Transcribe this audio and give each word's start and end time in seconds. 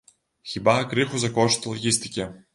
Хіба, 0.53 0.75
крыху 0.95 1.21
за 1.25 1.31
кошт 1.37 1.71
лагістыкі. 1.73 2.29